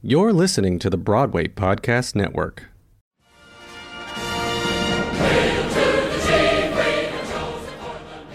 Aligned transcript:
You're 0.00 0.32
listening 0.32 0.78
to 0.78 0.90
the 0.90 0.96
Broadway 0.96 1.48
Podcast 1.48 2.14
Network. 2.14 2.66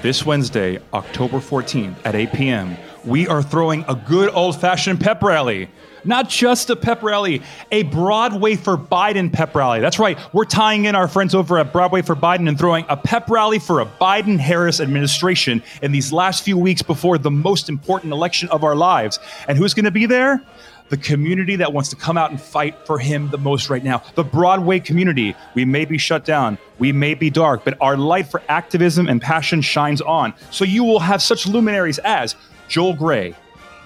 This 0.02 0.26
Wednesday, 0.26 0.80
October 0.94 1.38
14th 1.38 1.96
at 2.04 2.16
8 2.16 2.34
p.m., 2.34 2.76
we 3.06 3.30
are 3.30 3.42
throwing 3.42 3.86
a 3.88 3.96
good 3.96 4.30
old 4.34 4.60
fashioned 4.60 5.00
pep 5.00 5.24
rally. 5.24 5.70
Not 6.04 6.28
just 6.28 6.70
a 6.70 6.76
pep 6.76 7.02
rally, 7.02 7.42
a 7.72 7.84
Broadway 7.84 8.58
for 8.58 8.78
Biden 8.78 9.32
pep 9.32 9.56
rally. 9.56 9.80
That's 9.80 10.00
right, 10.00 10.20
we're 10.34 10.44
tying 10.44 10.84
in 10.84 10.96
our 10.96 11.08
friends 11.08 11.34
over 11.34 11.58
at 11.58 11.72
Broadway 11.72 12.02
for 12.02 12.14
Biden 12.14 12.50
and 12.50 12.60
throwing 12.60 12.86
a 12.90 12.98
pep 12.98 13.30
rally 13.30 13.60
for 13.60 13.80
a 13.80 13.86
Biden 13.86 14.38
Harris 14.38 14.82
administration 14.82 15.64
in 15.82 15.94
these 15.94 16.12
last 16.12 16.44
few 16.44 16.58
weeks 16.58 16.82
before 16.82 17.18
the 17.18 17.32
most 17.32 17.70
important 17.70 18.12
election 18.12 18.50
of 18.50 18.66
our 18.66 18.76
lives. 18.76 19.18
And 19.48 19.58
who's 19.58 19.74
going 19.74 19.86
to 19.86 19.92
be 19.92 20.06
there? 20.06 20.44
The 20.90 20.98
community 20.98 21.56
that 21.56 21.74
wants 21.74 21.90
to 21.90 21.96
come 21.96 22.18
out 22.18 22.32
and 22.32 22.40
fight 22.40 22.86
for 22.86 23.00
him 23.00 23.30
the 23.30 23.38
most 23.38 23.70
right 23.70 23.84
now. 23.84 24.04
The 24.16 24.24
Broadway 24.24 24.80
community. 24.80 25.36
We 25.56 25.66
may 25.66 25.86
be 25.86 25.98
shut 25.98 26.26
down, 26.26 26.58
we 26.80 26.92
may 26.92 27.14
be 27.14 27.30
dark, 27.30 27.64
but 27.64 27.78
our 27.82 27.98
light 27.98 28.28
for 28.28 28.42
activism 28.50 29.08
and 29.08 29.22
passion 29.22 29.62
shines 29.62 30.02
on. 30.02 30.34
So 30.52 30.66
you 30.66 30.84
will 30.84 31.00
have 31.00 31.22
such 31.22 31.48
luminaries 31.48 32.00
as 32.00 32.36
Joel 32.68 32.94
Grey, 32.94 33.36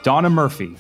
Donna 0.04 0.30
Murphy, 0.30 0.76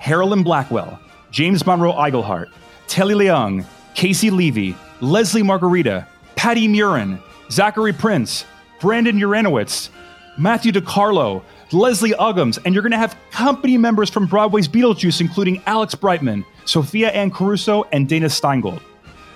Harolyn 0.00 0.44
Blackwell, 0.44 0.98
James 1.30 1.64
Monroe 1.64 1.92
Iglehart, 1.92 2.46
Telly 2.86 3.14
Leung, 3.14 3.64
Caissie 3.94 4.30
Levy, 4.30 4.74
Lesli 5.00 5.44
Margherita, 5.44 6.06
Patti 6.36 6.68
Murin, 6.68 7.20
Zachary 7.50 7.92
Prince, 7.92 8.44
Brandon 8.80 9.18
Uranowitz, 9.18 9.90
Matthew 10.38 10.72
DiCarlo, 10.72 11.42
Leslie 11.72 12.10
Uggams, 12.10 12.58
and 12.64 12.74
you're 12.74 12.82
going 12.82 12.90
to 12.90 12.98
have 12.98 13.16
company 13.30 13.78
members 13.78 14.10
from 14.10 14.26
Broadway's 14.26 14.66
Beetlejuice, 14.66 15.20
including 15.20 15.62
Alex 15.66 15.94
Brightman, 15.94 16.44
Sophia 16.64 17.10
Anne 17.10 17.30
Caruso, 17.30 17.84
and 17.92 18.08
Dana 18.08 18.26
Steingold. 18.26 18.82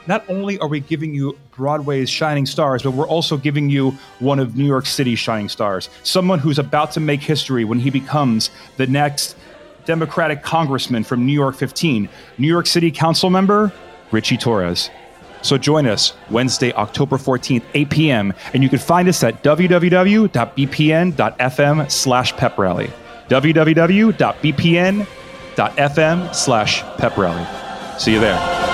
Not 0.08 0.28
only 0.28 0.58
are 0.58 0.66
we 0.66 0.80
giving 0.80 1.14
you 1.14 1.38
Broadway's 1.52 2.10
shining 2.10 2.44
stars, 2.44 2.82
but 2.82 2.90
we're 2.90 3.06
also 3.06 3.36
giving 3.36 3.70
you 3.70 3.92
one 4.18 4.40
of 4.40 4.56
New 4.56 4.66
York 4.66 4.84
City's 4.84 5.20
shining 5.20 5.48
stars, 5.48 5.88
someone 6.02 6.40
who's 6.40 6.58
about 6.58 6.90
to 6.92 7.00
make 7.00 7.20
history 7.22 7.64
when 7.64 7.78
he 7.78 7.88
becomes 7.88 8.50
the 8.78 8.86
next 8.88 9.36
Democratic 9.84 10.42
congressman 10.42 11.04
from 11.04 11.24
New 11.24 11.32
York 11.32 11.54
15, 11.54 12.08
New 12.38 12.48
York 12.48 12.66
City 12.66 12.90
Council 12.90 13.30
member 13.30 13.72
Ritchie 14.10 14.38
Torres. 14.38 14.90
So 15.44 15.56
join 15.58 15.86
us 15.86 16.14
Wednesday, 16.30 16.72
October 16.72 17.18
14th, 17.18 17.62
8 17.74 17.90
p.m. 17.90 18.32
And 18.54 18.62
you 18.62 18.70
can 18.70 18.78
find 18.80 19.08
us 19.08 19.22
at 19.22 19.44
www.bpn.fm 19.44 20.30
slash 21.90 22.32
pep 22.36 22.58
rally. 22.58 22.90
www.bpn.fm 23.28 23.94
slash 26.34 26.82
pep 26.96 27.16
rally. 27.18 27.46
See 27.98 28.12
you 28.14 28.20
there. 28.20 28.73